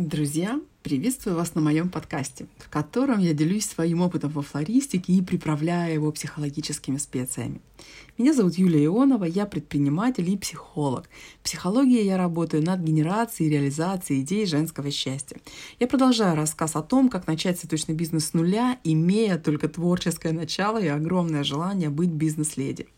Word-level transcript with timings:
Друзья, 0.00 0.58
приветствую 0.82 1.36
вас 1.36 1.54
на 1.54 1.60
моем 1.60 1.90
подкасте, 1.90 2.46
в 2.56 2.70
котором 2.70 3.18
я 3.18 3.34
делюсь 3.34 3.66
своим 3.66 4.00
опытом 4.00 4.30
во 4.30 4.40
флористике 4.40 5.12
и 5.12 5.20
приправляю 5.20 5.92
его 5.92 6.10
психологическими 6.10 6.96
специями. 6.96 7.60
Меня 8.16 8.32
зовут 8.32 8.54
Юлия 8.54 8.86
Ионова, 8.86 9.24
я 9.24 9.44
предприниматель 9.44 10.26
и 10.30 10.38
психолог. 10.38 11.06
В 11.40 11.44
психологии 11.44 12.02
я 12.02 12.16
работаю 12.16 12.64
над 12.64 12.80
генерацией 12.80 13.50
и 13.50 13.52
реализацией 13.52 14.22
идей 14.22 14.46
женского 14.46 14.90
счастья. 14.90 15.36
Я 15.78 15.86
продолжаю 15.86 16.34
рассказ 16.34 16.76
о 16.76 16.82
том, 16.82 17.10
как 17.10 17.26
начать 17.26 17.60
цветочный 17.60 17.94
бизнес 17.94 18.28
с 18.28 18.32
нуля, 18.32 18.78
имея 18.84 19.36
только 19.36 19.68
творческое 19.68 20.32
начало 20.32 20.78
и 20.78 20.86
огромное 20.86 21.44
желание 21.44 21.90
быть 21.90 22.08
бизнес-леди. 22.08 22.88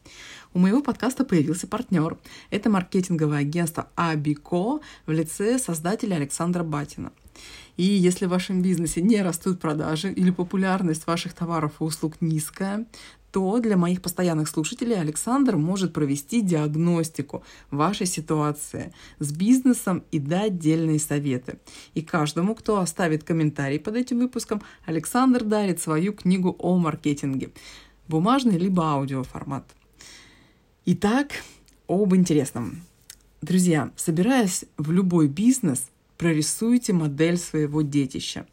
У 0.54 0.58
моего 0.58 0.82
подкаста 0.82 1.24
появился 1.24 1.66
партнер. 1.66 2.18
Это 2.50 2.68
маркетинговое 2.68 3.38
агентство 3.38 3.88
Абико 3.94 4.80
в 5.06 5.10
лице 5.10 5.58
создателя 5.58 6.16
Александра 6.16 6.62
Батина. 6.62 7.12
И 7.78 7.84
если 7.84 8.26
в 8.26 8.30
вашем 8.30 8.60
бизнесе 8.60 9.00
не 9.00 9.22
растут 9.22 9.60
продажи 9.60 10.12
или 10.12 10.30
популярность 10.30 11.06
ваших 11.06 11.32
товаров 11.32 11.72
и 11.80 11.84
услуг 11.84 12.16
низкая, 12.20 12.86
то 13.30 13.58
для 13.60 13.78
моих 13.78 14.02
постоянных 14.02 14.46
слушателей 14.46 15.00
Александр 15.00 15.56
может 15.56 15.94
провести 15.94 16.42
диагностику 16.42 17.42
вашей 17.70 18.06
ситуации 18.06 18.92
с 19.20 19.32
бизнесом 19.32 20.04
и 20.10 20.18
дать 20.18 20.52
отдельные 20.52 20.98
советы. 20.98 21.58
И 21.94 22.02
каждому, 22.02 22.54
кто 22.54 22.78
оставит 22.78 23.24
комментарий 23.24 23.80
под 23.80 23.96
этим 23.96 24.18
выпуском, 24.18 24.60
Александр 24.84 25.44
дарит 25.44 25.80
свою 25.80 26.12
книгу 26.12 26.54
о 26.58 26.76
маркетинге. 26.76 27.52
Бумажный 28.06 28.58
либо 28.58 28.82
аудиоформат. 28.92 29.64
Итак, 30.84 31.44
об 31.86 32.12
интересном. 32.12 32.82
Друзья, 33.40 33.92
собираясь 33.94 34.64
в 34.76 34.90
любой 34.90 35.28
бизнес, 35.28 35.86
прорисуйте 36.18 36.92
модель 36.92 37.36
своего 37.36 37.82
детища. 37.82 38.46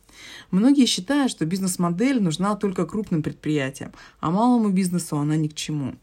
Многие 0.52 0.86
считают, 0.86 1.32
что 1.32 1.48
бизнес-модель 1.48 2.22
нужна 2.22 2.56
только 2.56 2.86
крупным 2.86 3.24
предприятиям, 3.24 3.94
а 4.20 4.30
малому 4.30 4.70
бизнесу 4.70 5.18
она 5.18 5.38
ни 5.38 5.48
к 5.48 5.56
чему. 5.56 5.96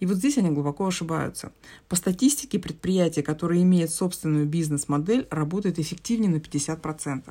И 0.00 0.06
вот 0.06 0.16
здесь 0.16 0.36
они 0.36 0.50
глубоко 0.50 0.84
ошибаются. 0.84 1.52
По 1.88 1.94
статистике, 1.94 2.58
предприятия, 2.58 3.22
которые 3.22 3.62
имеют 3.62 3.92
собственную 3.92 4.46
бизнес-модель, 4.46 5.28
работают 5.30 5.78
эффективнее 5.78 6.28
на 6.32 6.38
50%. 6.38 7.22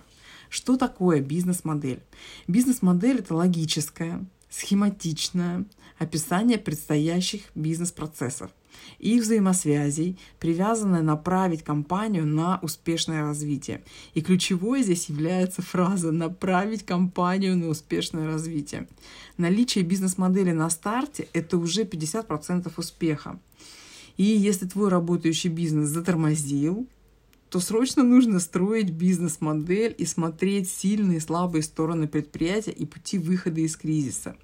Что 0.48 0.78
такое 0.78 1.20
бизнес-модель? 1.20 2.00
Бизнес-модель– 2.48 3.18
это 3.20 3.36
логическая, 3.36 4.26
схематичное 4.50 5.66
описание 6.02 6.58
предстоящих 6.58 7.44
бизнес-процессов 7.54 8.50
и 8.98 9.20
взаимосвязей, 9.20 10.18
привязанное 10.40 11.04
направить 11.04 11.64
компанию 11.64 12.26
на 12.26 12.58
успешное 12.64 13.22
развитие. 13.22 13.84
И 14.16 14.22
ключевой 14.22 14.82
здесь 14.82 15.10
является 15.10 15.62
фраза 15.62 16.12
«направить 16.12 16.84
компанию 16.88 17.56
на 17.56 17.68
успешное 17.68 18.26
развитие». 18.26 18.88
Наличие 19.38 19.84
бизнес-модели 19.84 20.52
на 20.52 20.72
старте– 20.72 21.28
это 21.34 21.60
уже 21.60 21.84
50% 21.84 22.72
успеха. 22.78 23.40
И 24.18 24.24
если 24.24 24.68
твой 24.68 24.90
работающий 24.90 25.52
бизнес 25.52 25.90
затормозил, 25.90 26.88
то 27.52 27.60
срочно 27.60 28.02
нужно 28.02 28.40
строить 28.40 28.90
бизнес-модель 28.90 29.94
и 30.00 30.06
смотреть 30.06 30.68
сильные 30.68 31.18
и 31.18 31.22
слабые 31.22 31.62
стороны 31.62 32.08
предприятия 32.08 32.72
и 32.72 32.88
пути 32.88 33.20
выхода 33.20 33.62
из 33.62 33.76
кризиса. 33.76 34.36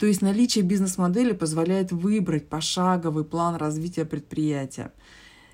То 0.00 0.06
есть 0.06 0.22
наличие 0.22 0.64
бизнес-модели 0.64 1.32
позволяет 1.32 1.92
выбрать 1.92 2.48
пошаговый 2.48 3.22
план 3.22 3.56
развития 3.56 4.06
предприятия. 4.06 4.94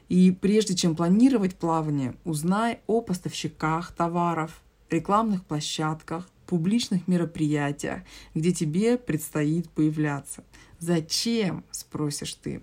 И 0.09 0.31
прежде 0.31 0.77
чем 0.77 0.95
планировать 0.95 1.57
плавание, 1.57 2.15
узнай 2.23 2.79
о 2.87 3.01
поставщиках 3.01 3.91
товаров, 3.91 4.63
рекламных 4.89 5.45
площадках, 5.45 6.29
публичных 6.47 7.09
мероприятиях, 7.09 8.03
где 8.37 8.53
тебе 8.53 8.97
предстоит 8.99 9.69
появляться. 9.71 10.45
Зачем, 10.79 11.65
спросишь 11.73 12.35
ты? 12.35 12.63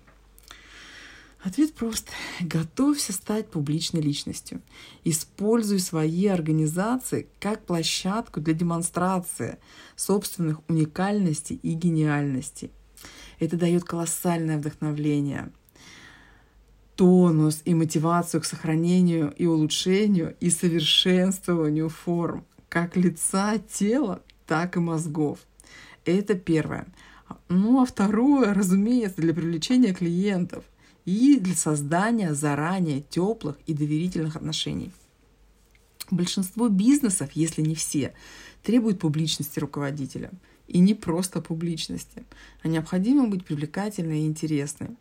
Ответ 1.44 1.74
прост. 1.74 2.08
Готовься 2.40 3.12
стать 3.12 3.50
публичной 3.50 4.00
личностью. 4.00 4.62
Используй 5.04 5.78
свои 5.78 6.26
организации 6.26 7.28
как 7.38 7.66
площадку 7.66 8.40
для 8.40 8.54
демонстрации 8.54 9.58
собственных 9.94 10.62
уникальностей 10.70 11.60
и 11.62 11.74
гениальностей. 11.74 12.70
Это 13.40 13.58
дает 13.58 13.84
колоссальное 13.84 14.56
вдохновление, 14.56 15.52
тонус 16.96 17.60
и 17.66 17.74
мотивацию 17.74 18.40
к 18.40 18.46
сохранению 18.46 19.30
и 19.36 19.44
улучшению 19.44 20.36
и 20.40 20.48
совершенствованию 20.48 21.90
форм 21.90 22.46
как 22.70 22.96
лица, 22.96 23.58
тела, 23.58 24.22
так 24.46 24.78
и 24.78 24.80
мозгов. 24.80 25.40
Это 26.06 26.36
первое. 26.36 26.86
Ну 27.50 27.82
а 27.82 27.84
второе, 27.84 28.54
разумеется, 28.54 29.20
для 29.20 29.34
привлечения 29.34 29.92
клиентов 29.92 30.64
и 31.04 31.38
для 31.38 31.54
создания 31.54 32.34
заранее 32.34 33.02
теплых 33.02 33.56
и 33.66 33.74
доверительных 33.74 34.36
отношений. 34.36 34.92
Большинство 36.10 36.68
бизнесов, 36.68 37.30
если 37.34 37.62
не 37.62 37.74
все, 37.74 38.14
требуют 38.62 39.00
публичности 39.00 39.58
руководителя. 39.58 40.30
И 40.66 40.78
не 40.78 40.94
просто 40.94 41.42
публичности, 41.42 42.24
а 42.62 42.68
необходимо 42.68 43.28
быть 43.28 43.44
привлекательной 43.44 44.20
и 44.20 44.26
интересной. 44.26 44.96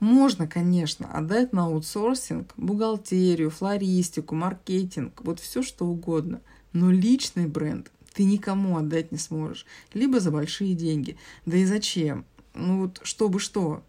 Можно, 0.00 0.46
конечно, 0.46 1.10
отдать 1.10 1.54
на 1.54 1.64
аутсорсинг 1.64 2.52
бухгалтерию, 2.58 3.50
флористику, 3.50 4.34
маркетинг, 4.34 5.22
вот 5.24 5.40
все 5.40 5.62
что 5.62 5.86
угодно. 5.86 6.42
Но 6.74 6.90
личный 6.90 7.46
бренд 7.46 7.90
ты 8.12 8.24
никому 8.24 8.76
отдать 8.76 9.12
не 9.12 9.18
сможешь. 9.18 9.64
Либо 9.94 10.20
за 10.20 10.30
большие 10.30 10.74
деньги. 10.74 11.16
Да 11.46 11.56
и 11.56 11.64
зачем? 11.64 12.24
Ну 12.52 12.82
вот 12.82 13.00
чтобы 13.02 13.40
что? 13.40 13.82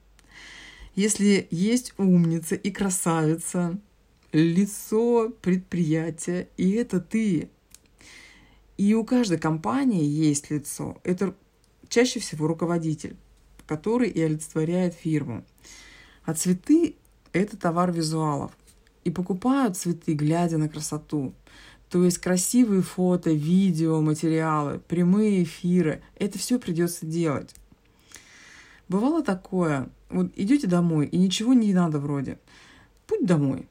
Если 0.96 1.48
есть 1.52 1.94
умница 1.98 2.56
и 2.56 2.72
красавица, 2.72 3.80
лицо 4.32 5.30
предприятия, 5.42 6.50
и 6.58 6.72
это 6.72 7.00
ты. 7.00 7.50
И 8.78 8.94
у 8.94 9.04
каждой 9.04 9.38
компании 9.38 10.04
есть 10.04 10.50
лицо. 10.52 10.98
Это 11.04 11.36
чаще 11.88 12.20
всего 12.20 12.48
руководитель, 12.48 13.16
который 13.68 14.10
и 14.10 14.22
олицетворяет 14.22 14.94
фирму. 14.94 15.46
А 16.24 16.34
цветы– 16.34 16.96
это 17.34 17.58
товар 17.58 17.92
визуалов. 17.92 18.52
И 19.04 19.12
покупают 19.12 19.78
цветы, 19.78 20.14
глядя 20.14 20.58
на 20.58 20.70
красоту. 20.70 21.34
То 21.90 22.04
есть 22.04 22.20
красивые 22.20 22.84
фото, 22.84 23.32
видео, 23.32 24.00
материалы, 24.02 24.80
прямые 24.80 25.44
эфиры. 25.44 26.04
Это 26.16 26.38
все 26.38 26.60
придется 26.60 27.06
делать. 27.06 27.56
Бывало 28.90 29.24
такое, 29.24 29.88
вот 30.10 30.32
идете 30.36 30.66
домой, 30.66 31.06
и 31.06 31.18
ничего 31.18 31.54
не 31.54 31.74
надо 31.74 32.00
вроде. 32.00 32.40
Путь 33.06 33.26
домой. 33.26 33.68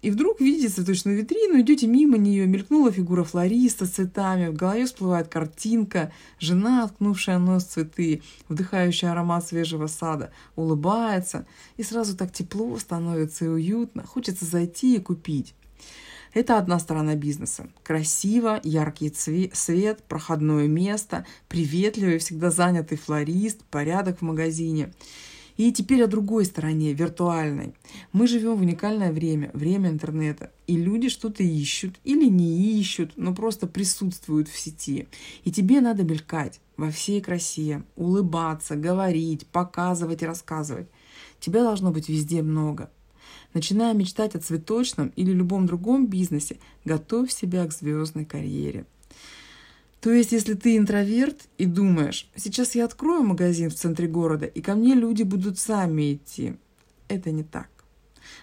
И 0.00 0.10
вдруг 0.10 0.40
видите 0.40 0.68
цветочную 0.68 1.18
витрину, 1.18 1.60
идете 1.60 1.86
мимо 1.86 2.18
нее, 2.18 2.46
мелькнула 2.46 2.90
фигура 2.90 3.22
флориста 3.22 3.86
с 3.86 3.90
цветами, 3.90 4.48
в 4.48 4.54
голове 4.54 4.86
всплывает 4.86 5.28
картинка, 5.28 6.10
жена, 6.40 6.82
откнувшая 6.82 7.38
нос 7.38 7.64
цветы, 7.64 8.22
вдыхающая 8.48 9.12
аромат 9.12 9.46
свежего 9.46 9.86
сада, 9.86 10.32
улыбается, 10.56 11.46
и 11.76 11.84
сразу 11.84 12.16
так 12.16 12.32
тепло 12.32 12.76
становится 12.78 13.44
и 13.44 13.48
уютно, 13.48 14.02
хочется 14.02 14.44
зайти 14.44 14.96
и 14.96 15.00
купить. 15.00 15.54
Это 16.34 16.56
одна 16.56 16.78
сторона 16.78 17.14
бизнеса. 17.14 17.68
Красиво, 17.82 18.60
яркий 18.64 19.10
цвет, 19.10 19.54
свет, 19.54 20.02
проходное 20.08 20.66
место, 20.66 21.26
приветливый, 21.48 22.18
всегда 22.18 22.50
занятый 22.50 22.96
флорист, 22.96 23.62
порядок 23.64 24.18
в 24.18 24.22
магазине. 24.22 24.92
И 25.58 25.70
теперь 25.70 26.02
о 26.02 26.06
другой 26.06 26.46
стороне, 26.46 26.94
виртуальной. 26.94 27.74
Мы 28.12 28.26
живем 28.26 28.56
в 28.56 28.62
уникальное 28.62 29.12
время, 29.12 29.50
время 29.52 29.90
интернета. 29.90 30.50
И 30.66 30.76
люди 30.76 31.10
что-то 31.10 31.42
ищут 31.42 32.00
или 32.04 32.26
не 32.28 32.80
ищут, 32.80 33.12
но 33.16 33.34
просто 33.34 33.66
присутствуют 33.66 34.48
в 34.48 34.58
сети. 34.58 35.08
И 35.44 35.52
тебе 35.52 35.82
надо 35.82 36.04
мелькать 36.04 36.60
во 36.78 36.90
всей 36.90 37.20
красе, 37.20 37.84
улыбаться, 37.96 38.76
говорить, 38.76 39.46
показывать 39.48 40.22
и 40.22 40.26
рассказывать. 40.26 40.88
Тебя 41.38 41.62
должно 41.62 41.90
быть 41.90 42.08
везде 42.08 42.40
много. 42.40 42.90
Начиная 43.54 43.94
мечтать 43.94 44.34
о 44.34 44.40
цветочном 44.40 45.12
или 45.16 45.32
любом 45.32 45.66
другом 45.66 46.06
бизнесе, 46.06 46.58
готовь 46.84 47.32
себя 47.32 47.66
к 47.66 47.72
звездной 47.72 48.24
карьере. 48.24 48.86
То 50.00 50.10
есть, 50.10 50.32
если 50.32 50.54
ты 50.54 50.76
интроверт 50.76 51.48
и 51.58 51.64
думаешь, 51.64 52.28
сейчас 52.34 52.74
я 52.74 52.86
открою 52.86 53.22
магазин 53.22 53.70
в 53.70 53.74
центре 53.74 54.08
города, 54.08 54.46
и 54.46 54.60
ко 54.60 54.74
мне 54.74 54.94
люди 54.94 55.22
будут 55.22 55.58
сами 55.58 56.14
идти, 56.14 56.54
это 57.06 57.30
не 57.30 57.44
так. 57.44 57.68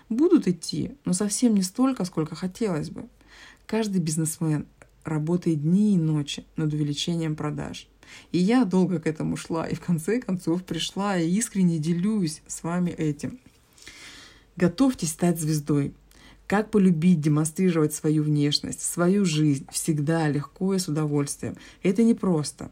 Будут 0.07 0.47
идти, 0.47 0.95
но 1.03 1.13
совсем 1.13 1.56
не 1.56 1.63
столько, 1.63 2.06
сколько 2.06 2.35
хотелось 2.35 2.89
бы. 2.89 3.09
Каждый 3.65 4.00
бизнесмен 4.00 4.68
работает 5.03 5.62
дни 5.62 5.95
и 5.95 5.97
ночи 5.97 6.45
над 6.56 6.74
увеличением 6.74 7.35
продаж. 7.35 7.88
И 8.31 8.38
я 8.38 8.65
долго 8.65 9.00
к 9.00 9.07
этому 9.07 9.35
шла, 9.35 9.68
и 9.68 9.75
в 9.75 9.81
конце 9.81 10.21
концов 10.21 10.63
пришла, 10.63 11.18
и 11.18 11.30
искренне 11.30 11.77
делюсь 11.77 12.42
с 12.47 12.63
вами 12.63 12.92
этим. 12.92 13.39
Готовьтесь 14.59 15.11
стать 15.11 15.39
звездой. 15.39 15.94
Как 16.45 16.69
полюбить, 16.69 17.21
демонстрировать 17.21 17.94
свою 17.94 18.23
внешность, 18.23 18.81
свою 18.81 19.23
жизнь 19.23 19.65
всегда 19.71 20.27
легко 20.27 20.73
и 20.73 20.79
с 20.79 20.89
удовольствием. 20.89 21.56
Это 21.81 22.03
непросто. 22.03 22.69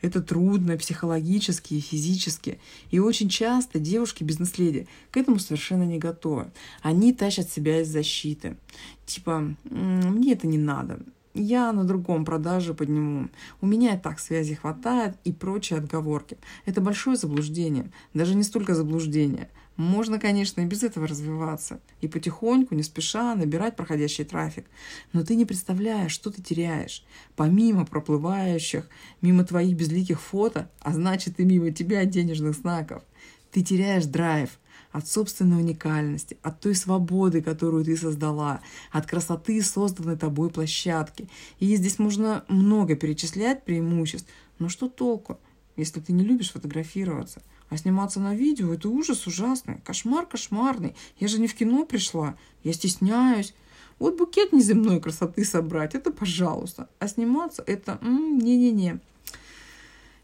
Это 0.00 0.22
трудно 0.22 0.78
психологически 0.78 1.74
и 1.74 1.80
физически. 1.80 2.58
И 2.90 3.00
очень 3.00 3.28
часто 3.28 3.78
девушки 3.78 4.24
бизнес-леди 4.24 4.88
к 5.10 5.18
этому 5.18 5.38
совершенно 5.38 5.82
не 5.82 5.98
готовы. 5.98 6.50
Они 6.80 7.12
тащат 7.12 7.50
себя 7.50 7.82
из 7.82 7.88
защиты. 7.88 8.56
Типа, 9.04 9.54
мне 9.64 10.32
это 10.32 10.46
не 10.46 10.56
надо, 10.56 11.00
я 11.38 11.70
на 11.72 11.84
другом 11.84 12.24
продаже 12.24 12.72
подниму. 12.72 13.28
У 13.60 13.66
меня 13.66 13.94
и 13.94 13.98
так 13.98 14.20
связи 14.20 14.54
хватает 14.54 15.16
и 15.24 15.32
прочие 15.32 15.78
отговорки. 15.78 16.38
Это 16.64 16.80
большое 16.80 17.18
заблуждение. 17.18 17.90
Даже 18.14 18.34
не 18.34 18.42
столько 18.42 18.74
заблуждение. 18.74 19.50
Можно, 19.76 20.18
конечно, 20.18 20.60
и 20.60 20.64
без 20.64 20.82
этого 20.82 21.06
развиваться. 21.06 21.80
И 22.00 22.08
потихоньку, 22.08 22.74
не 22.74 22.82
спеша, 22.82 23.34
набирать 23.34 23.76
проходящий 23.76 24.24
трафик. 24.24 24.66
Но 25.12 25.22
ты 25.22 25.34
не 25.34 25.44
представляешь, 25.44 26.12
что 26.12 26.30
ты 26.30 26.42
теряешь. 26.42 27.04
Помимо 27.36 27.84
проплывающих, 27.84 28.88
мимо 29.20 29.44
твоих 29.44 29.76
безликих 29.76 30.20
фото, 30.20 30.70
а 30.80 30.92
значит 30.92 31.38
и 31.40 31.44
мимо 31.44 31.70
тебя 31.72 32.04
денежных 32.04 32.54
знаков, 32.54 33.02
ты 33.50 33.62
теряешь 33.62 34.06
драйв– 34.06 34.50
от 34.96 35.06
собственной 35.08 35.58
уникальности, 35.58 36.38
от 36.42 36.60
той 36.60 36.74
свободы, 36.74 37.42
которую 37.42 37.84
ты 37.84 37.98
создала, 37.98 38.60
от 38.90 39.06
красоты 39.06 39.60
созданной 39.62 40.16
тобой 40.16 40.48
площадки. 40.48 41.28
И 41.60 41.76
здесь 41.76 41.98
можно 41.98 42.46
много 42.48 42.96
перечислять 42.96 43.62
преимуществ, 43.64 44.26
но 44.58 44.70
что 44.70 44.88
толку, 44.88 45.38
если 45.76 46.00
ты 46.00 46.14
не 46.14 46.24
любишь 46.24 46.52
фотографироваться? 46.52 47.42
А 47.68 47.76
сниматься 47.76 48.20
на 48.20 48.34
видео– 48.34 48.72
это 48.74 48.88
ужас 48.88 49.26
ужасный, 49.26 49.80
кошмар 49.84 50.26
кошмарный. 50.26 50.94
Я 51.18 51.28
же 51.28 51.40
не 51.40 51.48
в 51.48 51.54
кино 51.54 51.84
пришла, 51.84 52.36
я 52.62 52.72
стесняюсь. 52.72 53.54
Вот 53.98 54.16
букет 54.16 54.52
неземной 54.52 55.00
красоты 55.00 55.44
собрать– 55.44 55.94
это 55.96 56.12
пожалуйста. 56.12 56.88
А 56.98 57.08
сниматься– 57.08 57.64
это 57.66 57.98
не-не-не. 58.02 59.00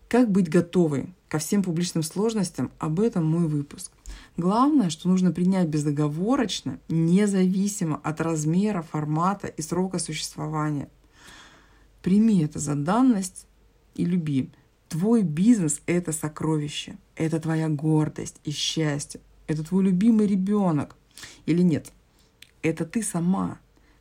Как 0.08 0.30
быть 0.30 0.48
готовой 0.48 1.14
ко 1.28 1.38
всем 1.38 1.62
публичным 1.62 2.02
сложностям– 2.02 2.70
об 2.78 3.00
этом 3.00 3.24
мой 3.24 3.48
выпуск. 3.48 3.90
Главное, 4.36 4.90
что 4.90 5.08
нужно 5.08 5.32
принять 5.32 5.68
безоговорочно, 5.68 6.78
независимо 6.88 8.00
от 8.02 8.20
размера, 8.20 8.82
формата 8.82 9.46
и 9.46 9.62
срока 9.62 9.98
существования. 9.98 10.88
Прими 12.02 12.42
это 12.42 12.58
за 12.58 12.74
данность 12.74 13.46
и 13.94 14.04
люби. 14.04 14.50
Твой 14.92 15.22
бизнес– 15.22 15.80
это 15.86 16.12
сокровище, 16.12 16.98
это 17.16 17.40
твоя 17.40 17.70
гордость 17.70 18.36
и 18.44 18.50
счастье, 18.50 19.22
это 19.46 19.64
твой 19.64 19.84
любимый 19.84 20.26
ребенок. 20.26 20.96
Или 21.46 21.62
нет, 21.62 21.90
это 22.60 22.84
ты 22.84 23.02
сама, 23.02 23.58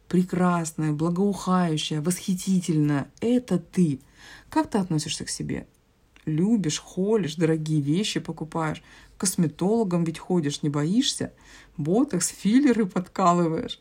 прекрасная, 0.09 0.91
благоухающая, 0.91 2.01
восхитительная. 2.01 3.09
Это 3.21 3.57
ты. 3.57 4.01
Как 4.49 4.69
ты 4.69 4.79
относишься 4.79 5.23
к 5.23 5.29
себе? 5.29 5.65
Любишь, 6.25 6.79
холишь, 6.79 7.35
дорогие 7.35 7.79
вещи 7.79 8.19
покупаешь, 8.19 8.83
косметологам 9.17 10.03
ведь 10.03 10.19
ходишь, 10.19 10.61
не 10.61 10.67
боишься, 10.67 11.31
ботокс, 11.77 12.27
филлеры 12.27 12.85
подкалываешь. 12.85 13.79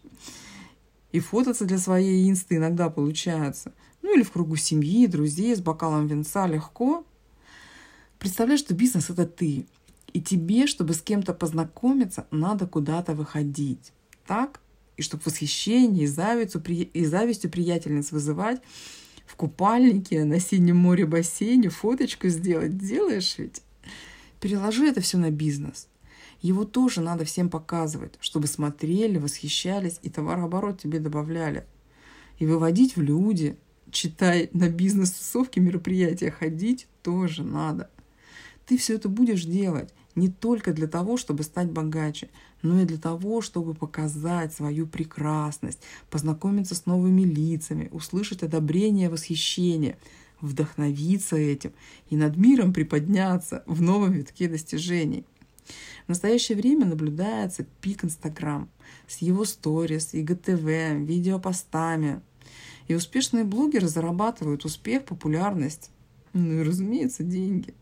И 1.10 1.18
фототься 1.18 1.64
для 1.64 1.78
своей 1.78 2.30
инсты 2.30 2.54
иногда 2.54 2.88
получается. 2.88 3.72
Ну 4.02 4.14
или 4.14 4.22
в 4.22 4.32
кругу 4.32 4.56
семьи, 4.56 5.06
друзей 5.06 5.54
с 5.54 5.60
бокалом 5.60 6.06
винца 6.06 6.46
легко. 6.46 7.04
Представляешь, 8.18 8.60
что 8.60 8.74
бизнес– 8.74 9.10
это 9.10 9.26
ты. 9.26 9.66
И 10.12 10.20
тебе, 10.20 10.66
чтобы 10.66 10.94
с 10.94 11.00
кем-то 11.00 11.34
познакомиться, 11.34 12.26
надо 12.30 12.66
куда-то 12.66 13.14
выходить. 13.14 13.92
Так? 14.26 14.60
И 14.96 15.02
чтобы 15.02 15.22
восхищение 15.24 16.04
и 16.04 16.06
завистью, 16.06 16.62
и 16.66 17.04
завистью 17.04 17.50
приятельниц 17.50 18.12
вызывать 18.12 18.60
в 19.26 19.36
купальнике 19.36 20.24
на 20.24 20.40
синем 20.40 20.76
море 20.76 21.06
бассейне 21.06 21.68
фоточку 21.68 22.28
сделать. 22.28 22.76
Делаешь 22.76 23.36
ведь? 23.38 23.62
Переложи 24.40 24.86
это 24.86 25.00
все 25.00 25.18
на 25.18 25.30
бизнес. 25.30 25.86
Его 26.42 26.64
тоже 26.64 27.00
надо 27.00 27.24
всем 27.24 27.50
показывать, 27.50 28.14
чтобы 28.20 28.46
смотрели, 28.46 29.18
восхищались 29.18 30.00
и 30.02 30.10
товарооборот 30.10 30.80
тебе 30.80 30.98
добавляли. 30.98 31.64
И 32.38 32.46
выводить 32.46 32.96
в 32.96 33.02
люди, 33.02 33.56
читай 33.90 34.50
на 34.52 34.68
бизнес-тусовки, 34.68 35.58
мероприятия 35.58 36.30
ходить 36.30 36.86
тоже 37.02 37.42
надо. 37.42 37.90
Ты 38.66 38.78
все 38.78 38.94
это 38.94 39.08
будешь 39.08 39.44
делать 39.44 39.92
не 40.14 40.28
только 40.28 40.72
для 40.72 40.86
того, 40.86 41.16
чтобы 41.16 41.42
стать 41.42 41.70
богаче, 41.70 42.30
но 42.62 42.80
и 42.80 42.84
для 42.84 42.98
того, 42.98 43.40
чтобы 43.40 43.74
показать 43.74 44.52
свою 44.52 44.86
прекрасность, 44.86 45.80
познакомиться 46.10 46.74
с 46.74 46.86
новыми 46.86 47.22
лицами, 47.22 47.88
услышать 47.92 48.42
одобрение, 48.42 49.10
восхищение– 49.10 49.96
вдохновиться 50.40 51.36
этим 51.36 51.72
и 52.08 52.16
над 52.16 52.36
миром 52.36 52.72
приподняться 52.72 53.62
в 53.66 53.80
новом 53.82 54.12
витке 54.12 54.48
достижений. 54.48 55.24
В 56.06 56.08
настоящее 56.08 56.56
время 56.56 56.86
наблюдается 56.86 57.64
пик 57.80 58.04
Инстаграм 58.04 58.68
с 59.06 59.18
его 59.18 59.44
сторис, 59.44 60.14
ИГТВ, 60.14 61.06
видеопостами. 61.06 62.22
И 62.90 62.94
успешные 62.96 63.44
блогеры 63.44 63.86
зарабатывают 63.86 64.64
успех, 64.64 65.04
популярность, 65.04 65.92
ну 66.32 66.54
и, 66.54 66.64
разумеется, 66.64 67.22
деньги. 67.22 67.72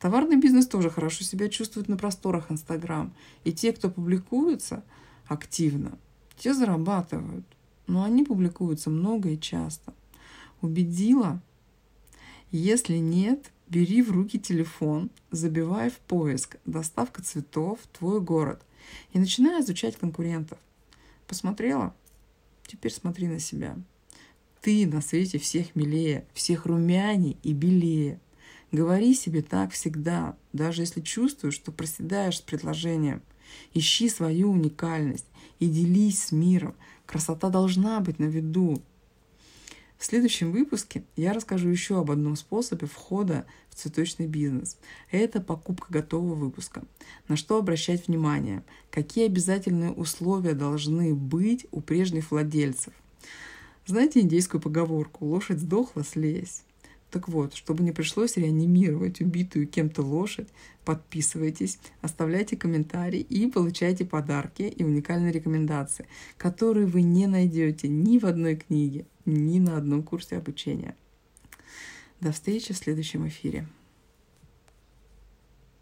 Товарный 0.00 0.36
бизнес 0.36 0.66
тоже 0.66 0.88
хорошо 0.88 1.22
себя 1.22 1.50
чувствует 1.50 1.86
на 1.86 1.98
просторах 1.98 2.50
Инстаграм. 2.50 3.12
И 3.44 3.52
те, 3.52 3.74
кто 3.74 3.90
публикуются 3.90 4.84
активно, 5.26 5.98
те 6.38 6.54
зарабатывают. 6.54 7.44
Но 7.86 8.04
они 8.04 8.24
публикуются 8.24 8.88
много 8.88 9.28
и 9.28 9.38
часто. 9.38 9.92
Убедила 10.62 11.42
если 12.50 12.96
нет, 12.96 13.52
бери 13.68 14.00
в 14.00 14.10
руки 14.12 14.40
телефон, 14.40 15.10
забивай 15.30 15.90
в 15.90 15.98
поиск 15.98 16.56
«Доставка 16.64 17.22
цветов, 17.22 17.80
твой 17.92 18.22
город» 18.22 18.62
и 19.12 19.18
начинай 19.18 19.60
изучать 19.60 19.98
конкурентов. 19.98 20.56
Посмотрела? 21.26 21.94
Теперь 22.66 22.94
смотри 22.94 23.28
на 23.28 23.38
себя. 23.38 23.76
Ты 24.62 24.86
на 24.86 25.00
свете 25.00 25.38
всех 25.38 25.74
милее, 25.74 26.24
всех 26.32 26.66
румяней 26.66 27.36
и 27.42 27.52
белее. 27.52 28.20
Говори 28.70 29.12
себе 29.12 29.42
так 29.42 29.72
всегда, 29.72 30.36
даже 30.54 30.82
если 30.82 31.00
чувствуешь, 31.00 31.54
что 31.54 31.72
проседаешь 31.72 32.38
с 32.38 32.40
предложением. 32.40 33.22
Ищи 33.74 34.08
свою 34.08 34.52
уникальность 34.52 35.26
и 35.58 35.66
делись 35.66 36.22
с 36.22 36.32
миром. 36.32 36.74
Красота 37.04 37.50
должна 37.50 38.00
быть 38.00 38.18
на 38.18 38.24
виду, 38.24 38.80
в 40.02 40.04
следующем 40.04 40.50
выпуске 40.50 41.04
я 41.14 41.32
расскажу 41.32 41.68
еще 41.68 42.00
об 42.00 42.10
одном 42.10 42.34
способе 42.34 42.88
входа 42.88 43.46
в 43.70 43.76
цветочный 43.76 44.26
бизнес. 44.26 44.76
Это 45.12 45.40
покупка 45.40 45.92
готового 45.92 46.34
выпуска. 46.34 46.82
На 47.28 47.36
что 47.36 47.56
обращать 47.56 48.08
внимание? 48.08 48.64
Какие 48.90 49.26
обязательные 49.26 49.92
условия 49.92 50.54
должны 50.54 51.14
быть 51.14 51.66
у 51.70 51.80
прежних 51.80 52.32
владельцев? 52.32 52.92
Знаете 53.84 54.20
индейскую 54.20 54.60
поговорку 54.60 55.26
«лошадь 55.26 55.58
сдохла, 55.58 56.04
слезь»? 56.04 56.62
Так 57.10 57.28
вот, 57.28 57.52
чтобы 57.52 57.84
не 57.84 57.92
пришлось 57.92 58.38
реанимировать 58.38 59.20
убитую 59.20 59.68
кем-то 59.68 60.00
лошадь, 60.00 60.48
подписывайтесь, 60.84 61.78
оставляйте 62.00 62.56
комментарии 62.56 63.20
и 63.20 63.50
получайте 63.50 64.06
подарки 64.06 64.62
и 64.62 64.82
уникальные 64.82 65.30
рекомендации, 65.30 66.06
которые 66.38 66.86
вы 66.86 67.02
не 67.02 67.26
найдете 67.26 67.88
ни 67.88 68.18
в 68.18 68.24
одной 68.24 68.56
книге, 68.56 69.04
ни 69.26 69.58
на 69.58 69.76
одном 69.76 70.02
курсе 70.02 70.38
обучения. 70.38 70.96
До 72.20 72.32
встречи 72.32 72.72
в 72.72 72.78
следующем 72.78 73.28
эфире. 73.28 73.66